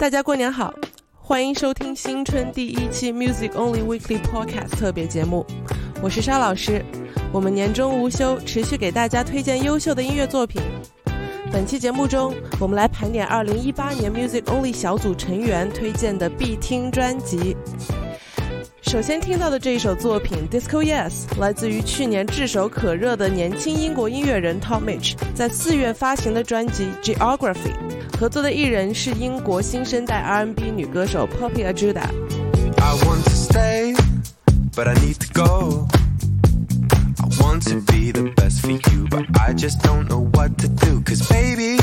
[0.00, 0.72] 大家过年好，
[1.14, 5.44] 欢迎收听新春第一期 Music Only Weekly Podcast 特别节目，
[6.00, 6.82] 我是沙老师。
[7.30, 10.62] 我们年终无休，持续给大家推荐优秀的音乐作品。
[11.52, 17.54] 本期节目中，我们来盘点2018年 Music Only 小组成员推荐的必听专辑。
[18.80, 27.54] 首先听到的这一首作品《Disco Yes》来自于去年炙手可热的年轻英国音乐人 Tom Mitch 在四月发行的专辑《Geography》，
[28.19, 33.93] 合作的艺人是英国新生代 R&B 女歌手 Poppy Ajuda。I want to stay,
[34.75, 35.87] but I need to go.
[37.19, 40.67] I want to be the best for you, but I just don't know what to
[40.67, 41.01] do.
[41.01, 41.77] Cause baby,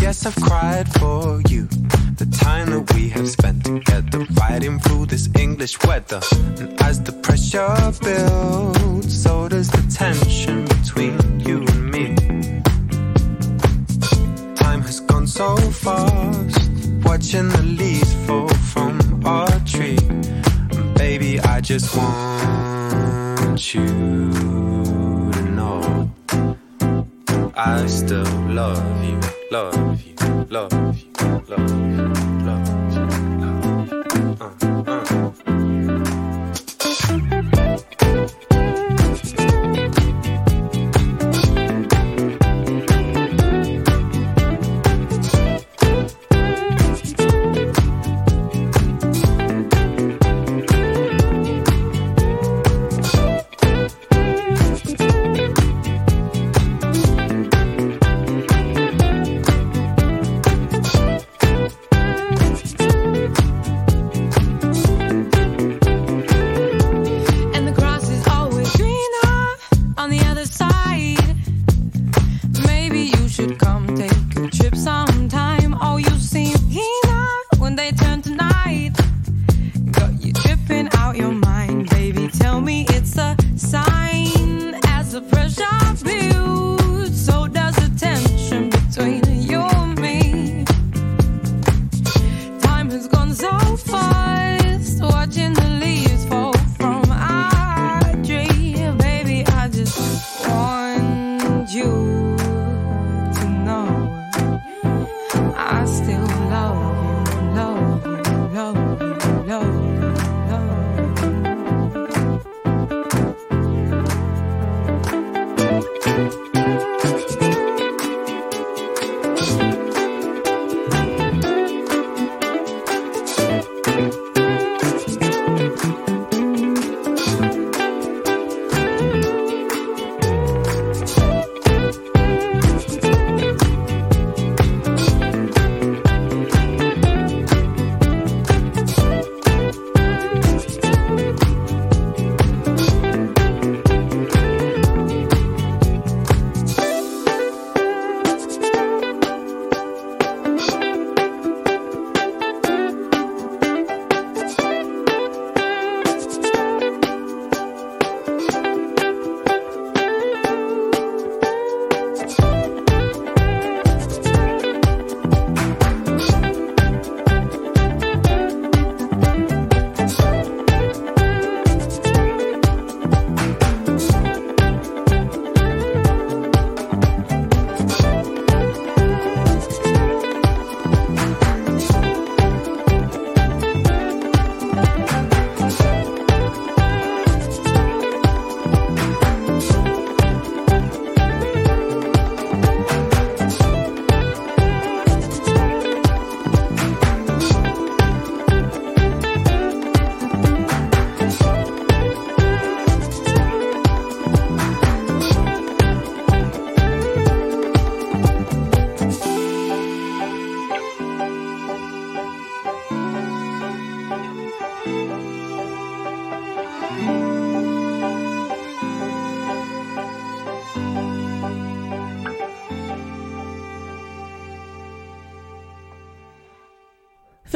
[0.00, 1.68] yes, I've cried for you.
[2.16, 6.20] The time that we have spent together, riding through this English weather.
[6.58, 11.79] And as the pressure builds, so does the tension between you
[15.41, 16.69] so fast,
[17.03, 19.97] watching the leaves fall from our tree.
[20.77, 23.87] And baby, I just want you
[25.35, 26.11] to know
[27.55, 29.19] I still love you,
[29.49, 30.15] love you,
[30.57, 31.11] love you,
[31.51, 32.00] love you,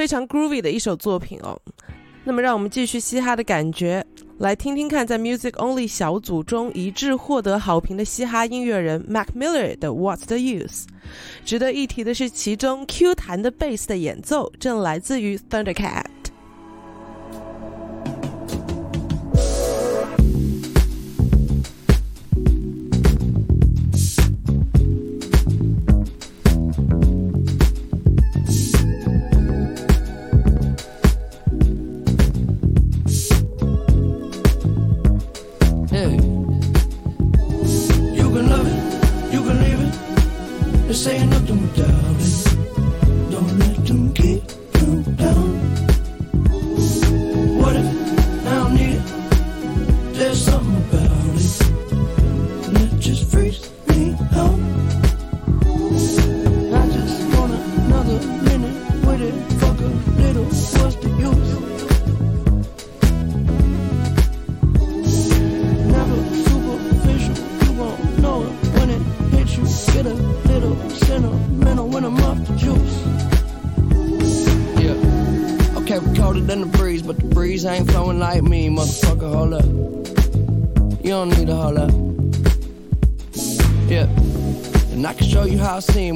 [0.06, 1.60] 非常 groovy 的一首作品哦。
[2.26, 4.06] 那么，让我们继续嘻哈的感觉，
[4.38, 10.84] 来听听看在 Music Only 小组中一致获得好评的嘻哈音乐人 Mac Miller 的 What's the Use。
[11.44, 16.04] 值得一提的是，其中 Q 弹的 bass 的演奏正来自于 Thundercat。
[50.46, 50.75] Something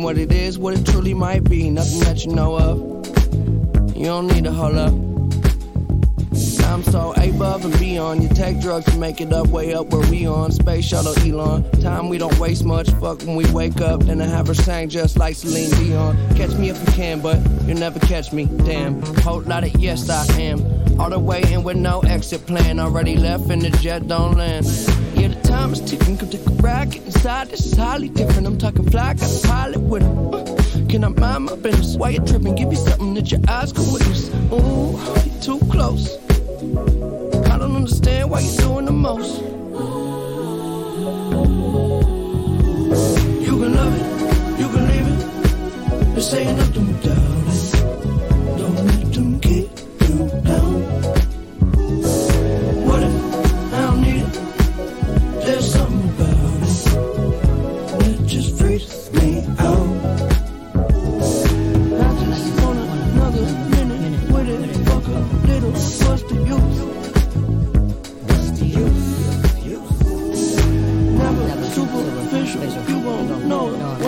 [0.10, 1.70] what it is, what it truly might be.
[1.70, 2.80] Nothing that you know of.
[3.96, 4.92] You don't need to hold up.
[6.66, 8.24] I'm so above and beyond.
[8.24, 10.52] You take drugs to make it up, way up where we on.
[10.52, 11.70] Space shuttle Elon.
[11.82, 12.90] Time we don't waste much.
[12.94, 14.02] Fuck when we wake up.
[14.02, 16.18] Then I have her sang just like Celine Dion.
[16.36, 18.46] Catch me if you can, but you'll never catch me.
[18.46, 19.04] Damn.
[19.18, 21.00] Whole lot of yes, I am.
[21.00, 22.80] All the way in with no exit plan.
[22.80, 24.66] Already left and the jet don't land.
[25.30, 26.18] The time is ticking.
[26.18, 26.92] Come take a ride.
[26.92, 27.50] Get inside.
[27.50, 28.48] This is highly different.
[28.48, 29.14] I'm talking fly.
[29.14, 30.88] Got a pilot with him.
[30.88, 31.96] Can I mind my business?
[31.96, 32.56] Why you tripping?
[32.56, 34.30] Give me something that your eyes can witness.
[34.52, 36.18] Ooh, you too close.
[37.48, 39.42] I don't understand why you're doing the most.
[43.46, 45.20] You can love it, you can leave it.
[46.14, 47.29] They're saying nothing without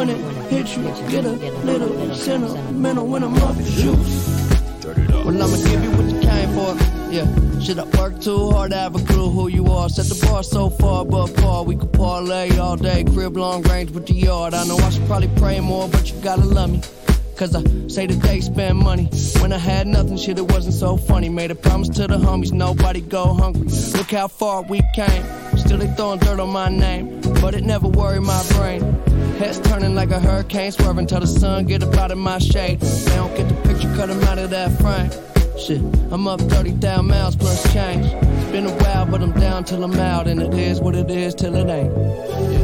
[0.01, 0.83] when it hits you.
[1.09, 1.31] Get a
[1.63, 4.13] little sentimental when I'm off the juice.
[5.23, 6.71] Well, I'ma give you what you came for.
[7.11, 9.89] Yeah, should I work too hard to have a clue who you are?
[9.89, 11.63] Set the bar so far above par.
[11.65, 14.55] We could parlay all day, crib long range with the yard.
[14.55, 16.81] I know I should probably pray more, but you gotta love me.
[17.35, 19.05] Cause I say that they spend money.
[19.39, 21.29] When I had nothing, shit, it wasn't so funny.
[21.29, 23.67] Made a promise to the homies, nobody go hungry.
[23.97, 25.23] Look how far we came.
[25.57, 27.21] Still they throwing dirt on my name.
[27.41, 28.81] But it never worried my brain.
[29.41, 32.79] Heads turning like a hurricane, swerving till the sun get up out of my shade.
[32.79, 35.09] They don't get the picture, cut 'em out of that frame.
[35.57, 38.05] Shit, I'm up 30,000 miles plus change.
[38.05, 40.27] It's been a while, but I'm down till I'm out.
[40.27, 42.60] And it is what it is till it ain't.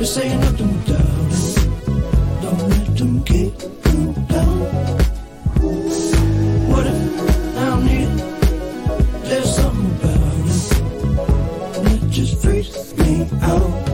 [0.00, 1.54] They're nothing it.
[2.40, 3.52] Don't let them keep
[3.92, 4.60] you down.
[6.70, 8.08] What if I need?
[9.24, 13.89] There's something about it that just freaks me out.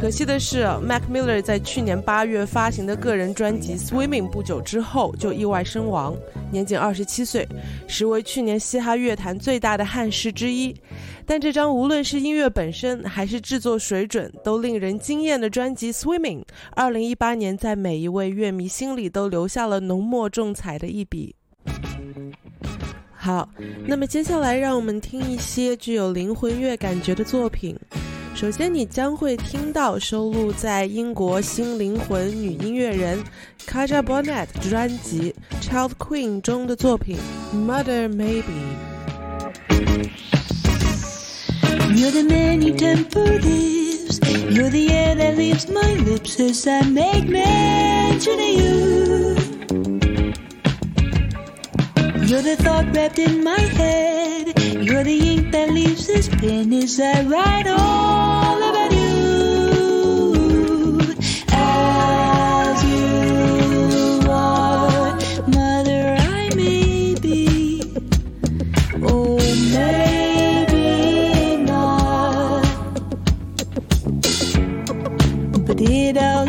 [0.00, 6.16] 可惜的是，Mac Miller 在去年八月发行的个人专辑《Swimming》不久之后就意外身亡，
[6.50, 7.46] 年仅二十七岁，
[7.86, 10.74] 实为去年嘻哈乐坛最大的憾事之一。
[11.26, 16.40] 但这张无论是音乐本身还是制作水准都令人惊艳的专辑《Swimming》，
[16.70, 21.34] 二零一八年在每一位乐迷心里都留下了浓墨重彩的一笔。
[23.12, 23.46] 好，
[23.86, 27.78] 那么接下来让我们听一些具有灵魂乐感觉的作品。
[28.34, 33.22] 首先，你将会听到收录在英国新灵魂女音乐人
[33.68, 37.18] Kaja Bonnet 专辑《Child Queen》中的作品
[37.56, 38.42] 《Mother Maybe》。
[41.94, 44.20] You're the many temperatives.
[44.48, 49.49] You're the air that leaves my lips as I make mention of you.
[52.30, 54.56] You're the thought wrapped in my head.
[54.56, 61.00] You're the ink that leaves this pen as I write all about you.
[61.50, 65.18] As you are,
[65.48, 67.82] mother, I may be.
[69.02, 69.36] Oh,
[69.74, 72.62] maybe not.
[75.66, 76.46] But it all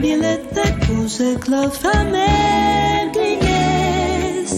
[0.00, 2.12] bilette cause klaffen
[3.14, 4.52] kliges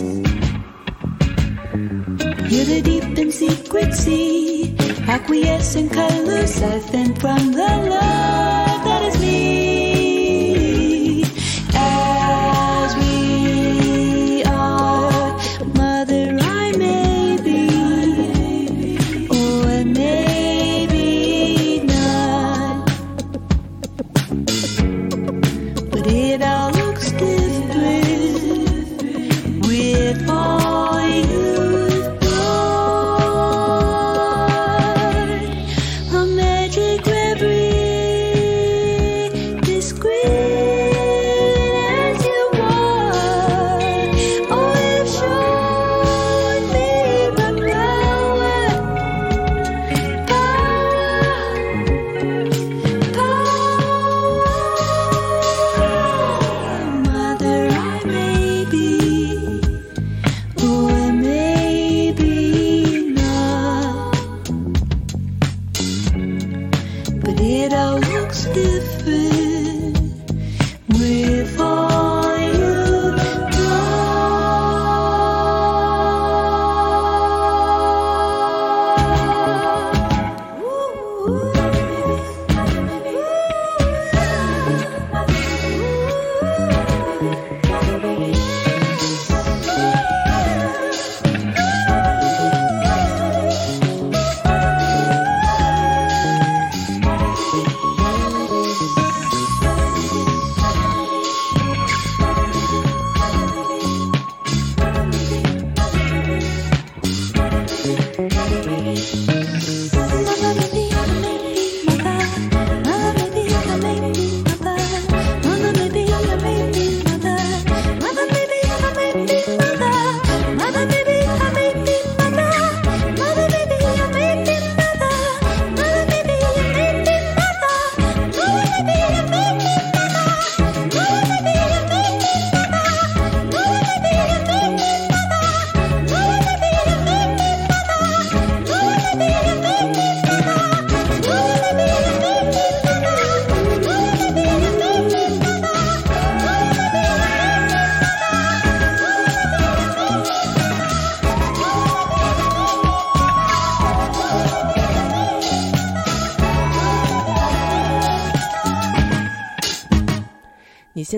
[2.51, 4.77] You're the deep in secret sea
[5.09, 8.60] Acquiesce in colors I think from the love.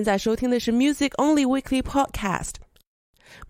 [0.03, 2.55] 现在收听的是 Music Only Weekly Podcast。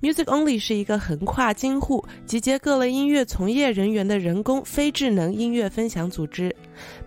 [0.03, 6.55] Music Only 是一个横跨京沪、集结各类音乐从业人员的人工非智能音乐分享组织。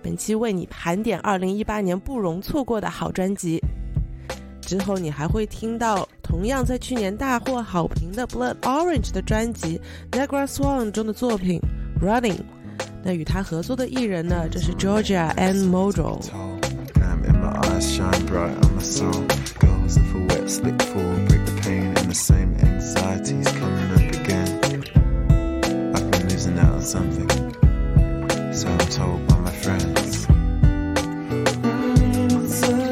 [0.01, 3.61] 本期为你盘点2018年不容错过的好专辑。
[4.61, 11.59] 之后你还会听到同样在去年大获好评的 Blood Orange 的专辑 Negra Swan 中的作品
[12.01, 12.39] Running。
[13.03, 16.17] 那与他合作的艺人呢，这是 Georgia and Model。
[17.27, 19.25] In my eyes shine bright on my soul.
[19.59, 24.13] Goes if a wet slip fall, break the pain and the same anxieties coming up
[24.21, 24.49] again.
[25.95, 27.29] I've been losing out on something,
[28.53, 30.27] so I'm told by my friends.
[31.63, 32.84] Mm,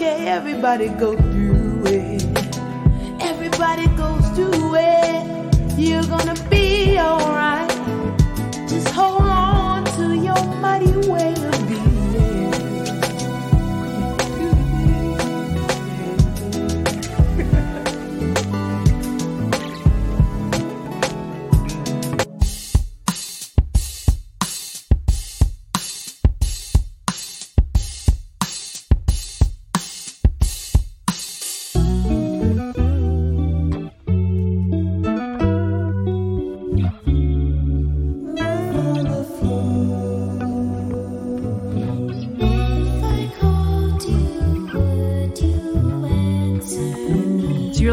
[0.00, 0.26] okay.
[0.28, 2.22] Everybody go through it.
[3.20, 5.78] Everybody goes through it.
[5.78, 7.57] You're gonna be alright.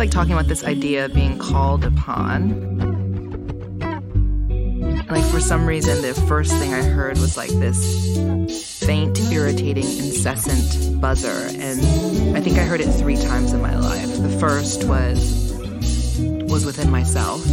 [0.05, 2.49] Like talking about this idea of being called upon.
[5.09, 11.01] Like for some reason, the first thing I heard was like this faint, irritating, incessant
[11.01, 14.21] buzzer, and I think I heard it three times in my life.
[14.21, 15.51] The first was
[16.51, 17.43] was within myself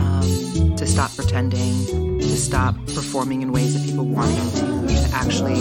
[0.00, 5.10] um, to stop pretending, to stop performing in ways that people want me to, to
[5.14, 5.60] actually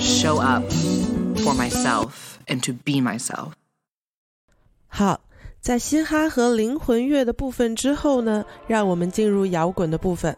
[0.00, 0.64] show up
[1.42, 3.54] for myself and to be myself.
[4.92, 5.20] 好，
[5.60, 10.34] 在嘻哈和灵魂乐的部分之后呢，让我们进入摇滚的部分。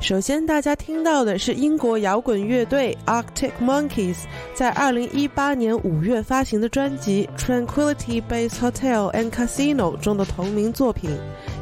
[0.00, 4.16] 首先，大家听到的是英国摇滚乐队 Arctic Monkeys
[4.54, 11.10] 在2018年5月发行的专辑《Tranquility Base Hotel and Casino》中的同名作品。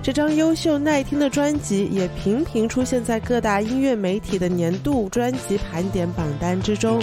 [0.04, 7.00] 这张优秀耐听的专辑也频频出现在各大音乐媒体的年度专辑盘点榜单之中。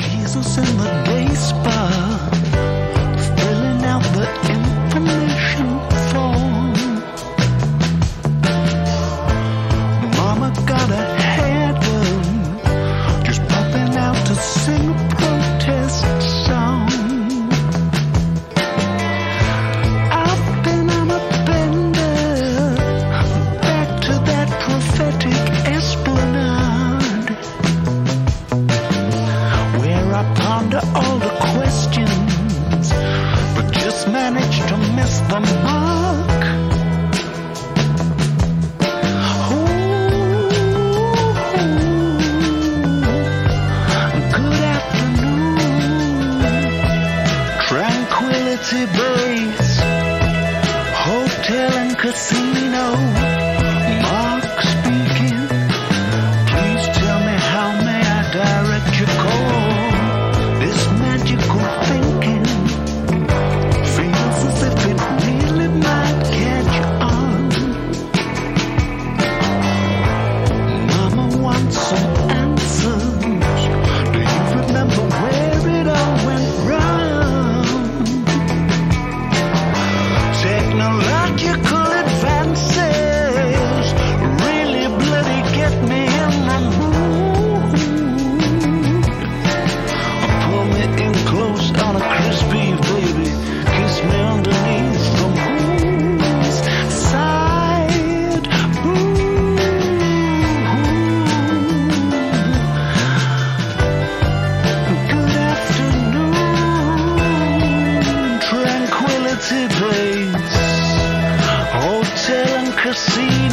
[112.85, 113.44] could see.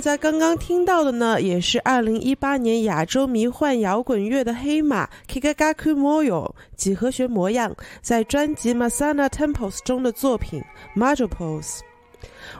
[0.00, 10.64] 大家刚刚听到的呢，也是2018年亚洲迷幻摇滚乐的黑马 Kikagaku Moyo 几何学模样在专辑 Masana Temples 中的作品
[10.96, 11.80] Majopose，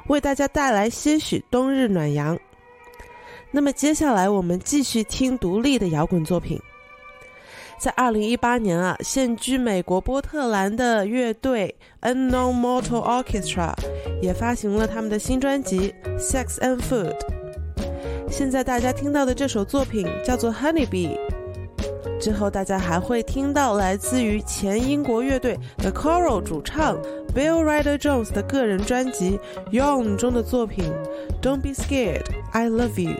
[0.08, 2.38] 为大家带来些许冬日暖阳。
[3.50, 6.60] 那么接下来我们继续听独立的摇滚作品。
[7.80, 13.72] 在2018年啊，现居美国波特兰的乐队 Unknown Mortal Orchestra
[14.20, 17.14] 也发行了他们的新专辑《Sex and Food》。
[18.28, 21.16] 现在大家听到的这首作品叫做《Honeybee》，
[22.20, 26.98] 之后大家还会听到来自于前英国乐队 The Coral 主唱
[27.34, 29.40] Bill Ryder Jones 的个人专辑
[29.72, 30.84] 《Young》中的作品
[31.42, 33.12] 《Don't Be Scared, I Love You》。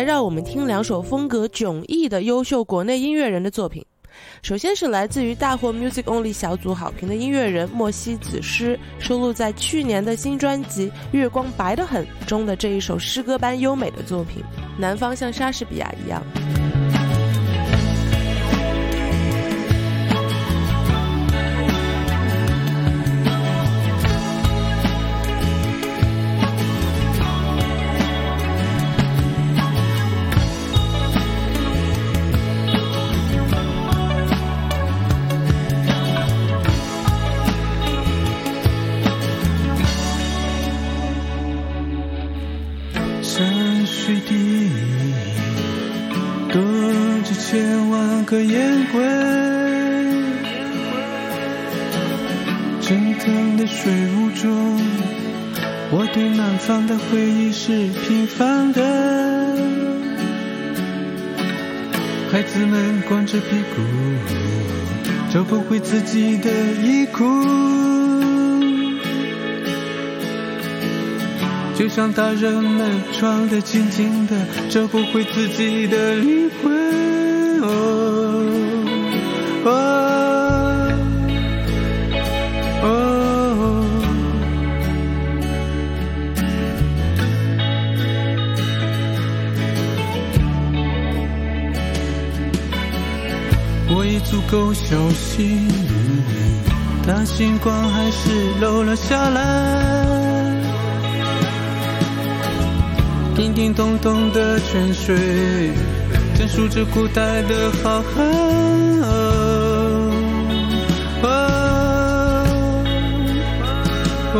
[0.00, 3.84] 来让我们听两首风格迥异的优秀国内音乐人的作品。
[4.40, 14.42] 首先是来自于大获 Music Only 小组好评的音乐人莫西子诗，收录在去年的新专辑《月光白得很》中的这一首诗歌般优美的作品
[14.80, 16.22] 《南方像莎士比亚一样》。
[53.60, 54.80] 的水雾中，
[55.90, 58.80] 我对南方的回忆是平凡的。
[62.32, 63.82] 孩子们光着屁股，
[65.30, 66.50] 找不回自己的
[66.82, 67.22] 衣裤。
[71.74, 74.34] 就像大人们装得紧紧的，
[74.70, 76.89] 找不回自己的灵魂。
[94.50, 95.68] 够小心，
[97.06, 100.60] 但星光还是漏了下来。
[103.36, 105.70] 叮叮咚咚的泉水，
[106.36, 108.04] 讲述着古代的浩瀚。
[111.22, 111.30] 哦
[114.34, 114.36] 哦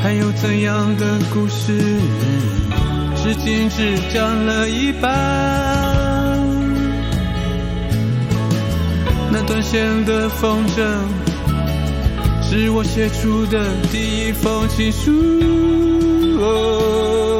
[0.00, 1.98] 还有怎样的故事，
[3.44, 5.12] 心只讲了一半？
[9.30, 10.82] 那断线的风筝。
[12.42, 15.12] 是我写出的第一封情书。
[16.40, 17.33] 哦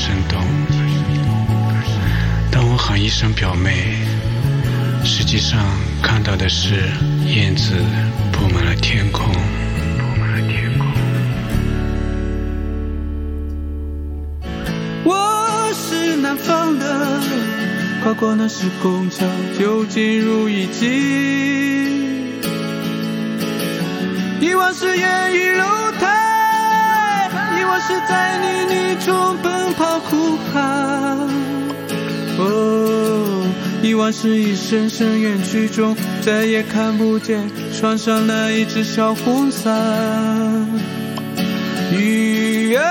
[0.00, 0.40] 生动。
[2.50, 3.70] 当我喊一声表妹，
[5.04, 5.60] 实际上
[6.02, 6.88] 看到的是
[7.26, 7.74] 燕子
[8.32, 9.30] 铺满了天空。
[15.04, 17.20] 我是南方的，
[18.02, 19.26] 跨过那时空桥
[19.58, 20.86] 就进入遗迹。
[24.40, 25.89] 遗忘是烟雨楼台，
[28.08, 31.28] 在泥泞中奔跑哭喊。
[32.38, 33.46] 哦，
[33.82, 39.70] 遗忘是以深深远去中再也看不见，穿上那一只小红伞。
[41.92, 42.82] 雨啊。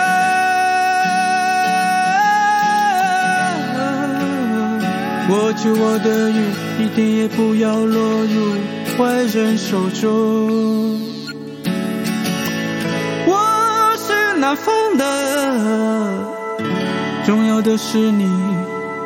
[5.30, 6.43] 握住我的雨，
[6.84, 8.56] 一点也不要落入
[8.97, 11.09] 坏人手中。
[14.50, 15.06] 南方的，
[17.24, 18.28] 重要的是你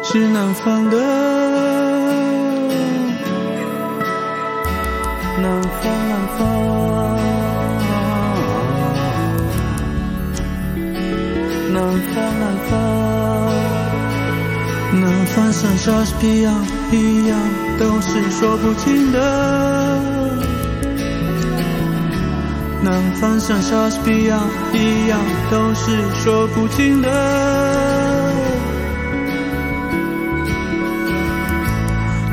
[0.01, 0.97] 是南方的。
[5.41, 6.39] 南方，南方，
[11.73, 11.77] 南
[12.13, 12.71] 方，南方。
[15.01, 16.49] 南方像莎士比亚
[16.89, 17.37] 一样，
[17.77, 19.92] 都是说不尽的。
[22.83, 24.37] 南方像莎士比亚
[24.73, 25.17] 一样，
[25.49, 27.09] 都是说不尽的。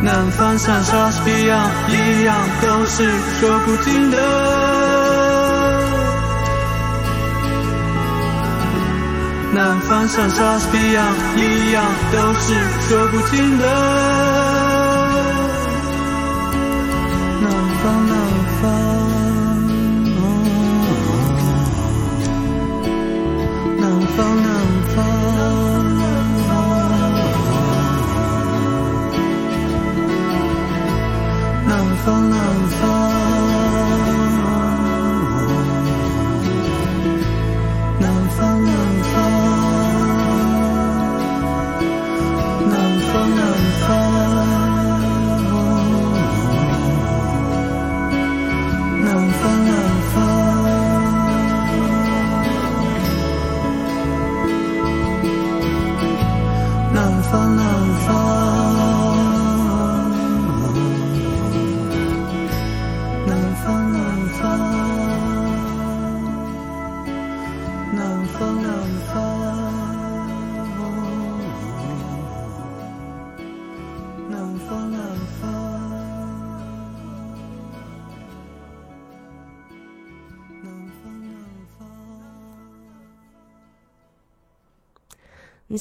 [0.03, 4.19] 南方像莎士比亚一样，都是说不尽的。
[9.55, 11.03] 南方像莎士比亚
[11.37, 12.55] 一样，都是
[12.89, 14.30] 说不尽的。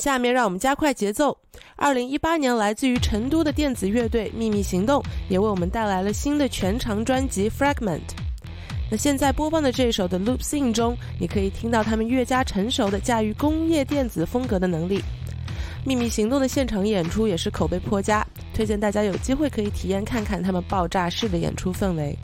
[0.09, 1.37] 下面让我们加快节奏。
[1.75, 7.99] 二零一八年，来自于成都的电子乐队秘密行动也为我们带来了新的全长专辑《Fragment》。
[8.89, 14.99] 那现在播放的这首的《Loop Sing》中，你可以听到他们越加成熟的驾驭工业电子风格的能力。
[15.85, 22.17] 秘密行动的现场演出也是口碑颇佳，推荐大家有机会可以体验看看他们爆炸式的演出氛围。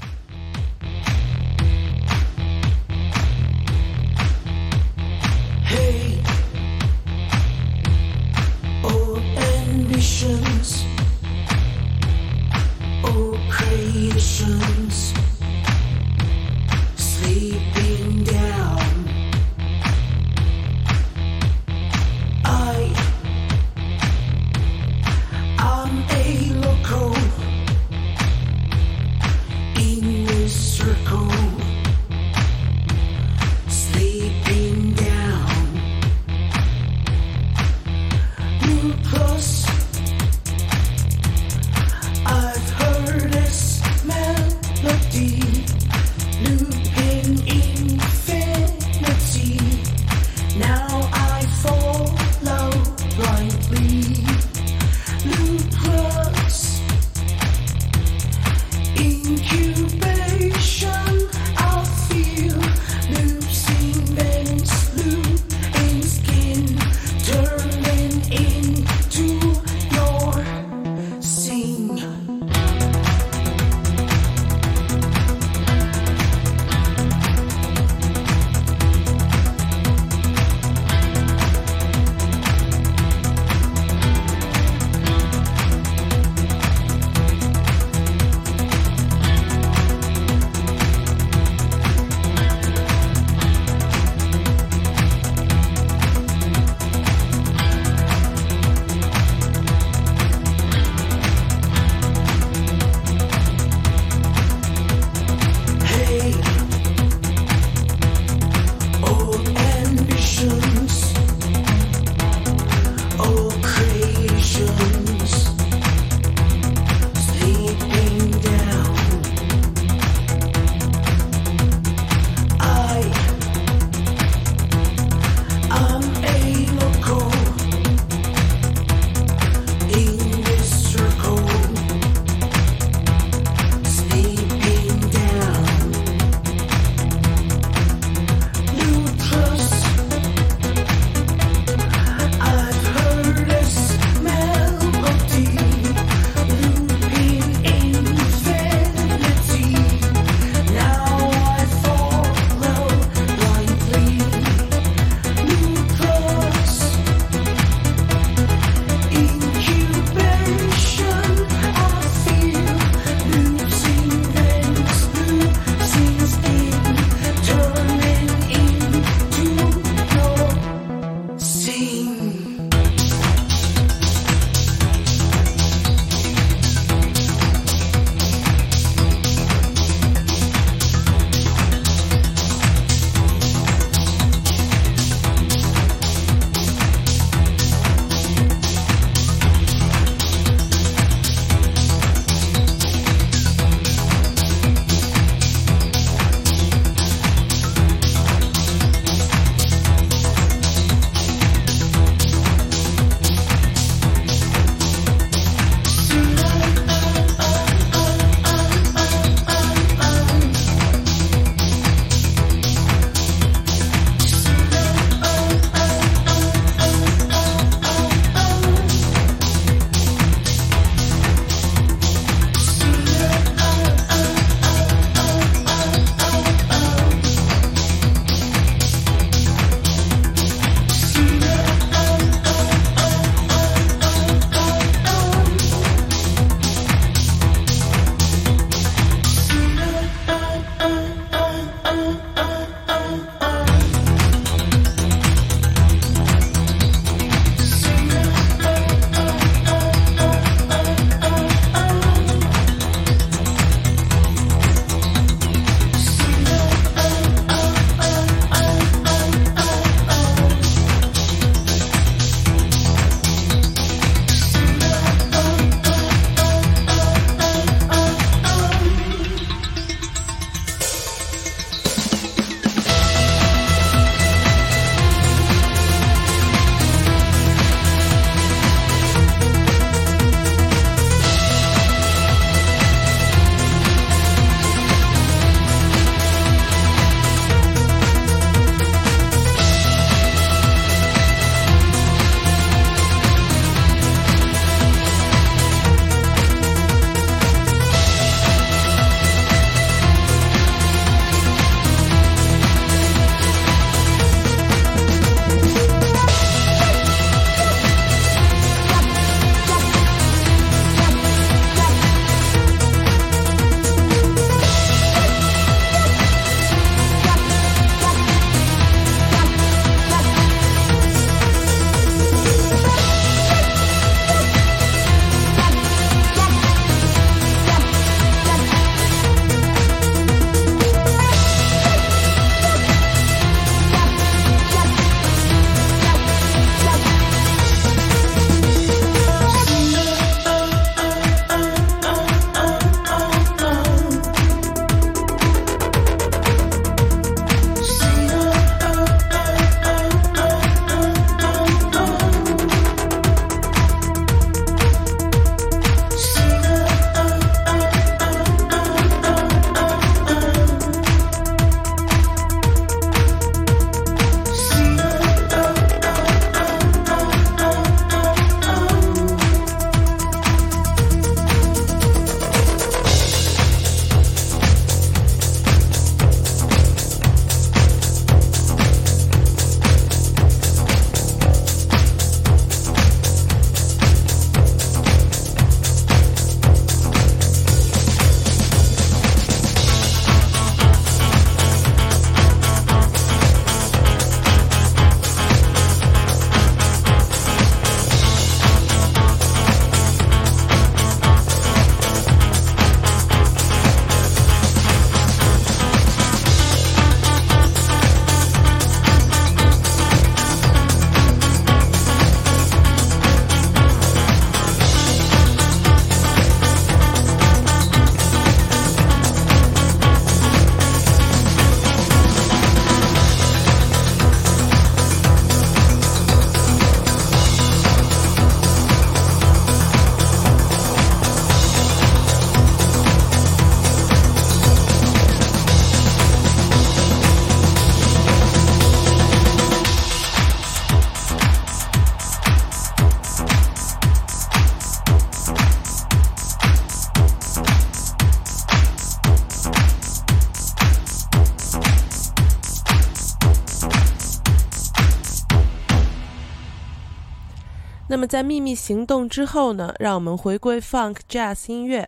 [458.08, 462.08] 那么在秘密行动之后呢，让我们回归 funk jazz 音乐。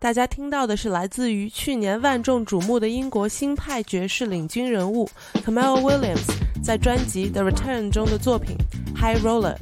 [0.00, 5.08] 大家听到的是来自于去年万众瞩目的英国新派爵士领军人物
[5.44, 6.30] Camille Williams
[6.62, 8.56] 在专辑《The Return》中的作品
[8.96, 9.56] 《High Roller》。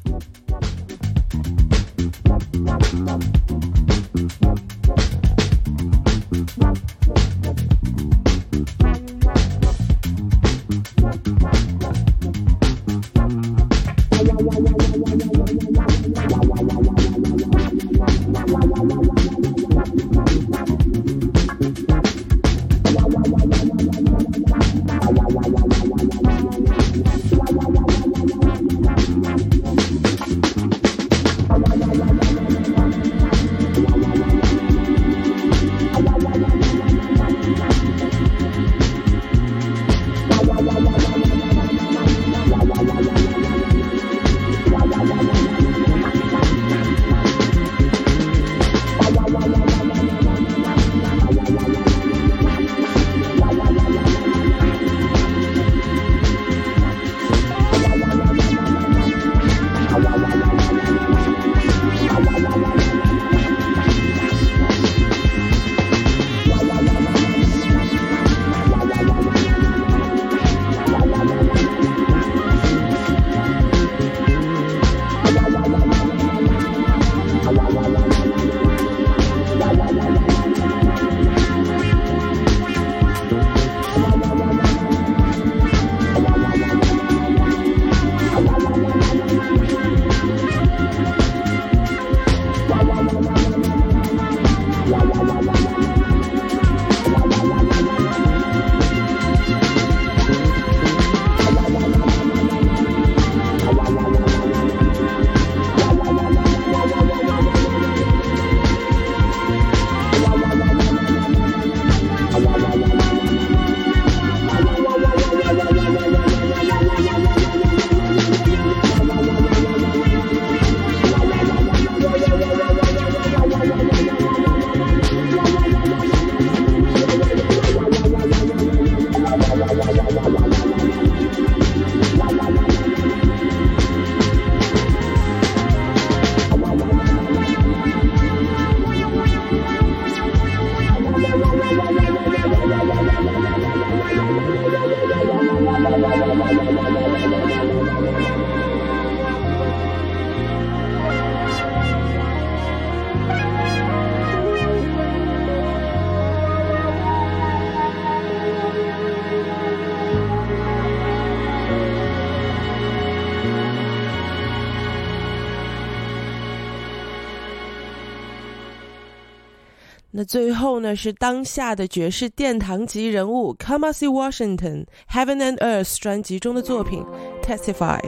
[170.36, 177.02] 最后呢，是当下的爵士殿堂级人物 Kamasi Washington Heaven and Earth 专辑中的作品
[177.42, 177.98] Testify。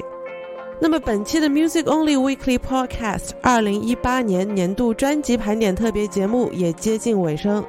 [0.79, 7.65] 那么本期的 Music Only Weekly Podcast 二零一八年年度专辑盘点特别节目也接近尾声。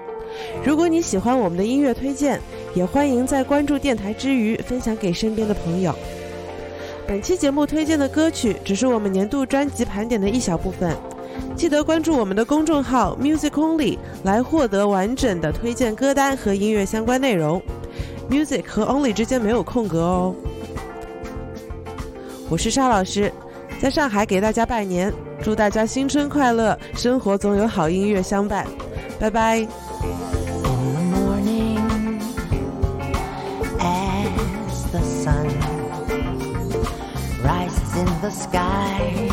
[0.61, 2.41] 如果你喜欢我们的音乐推荐，
[2.75, 5.95] 也欢迎在关注电台之余分享给身边的朋友。
[7.07, 10.93] 本期节目推荐的歌曲只是我们年度专辑盘点的一小部分。
[11.55, 17.61] 记得关注我们的公众号 Music Only 来获得完整的推荐歌单和音乐相关内容。
[18.29, 20.35] Music 和 Only 之间没有空格哦。
[22.49, 23.31] 我是沙老师，
[23.81, 28.65] 在上海给大家拜年，祝大家新春快乐，生活总有好音乐相伴。
[29.19, 29.67] 拜拜。
[34.91, 35.47] The sun
[37.43, 39.29] rises in the sky,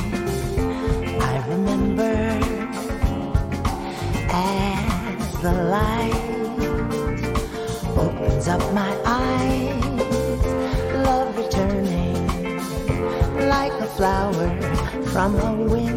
[13.96, 14.60] flower
[15.06, 15.95] from a winter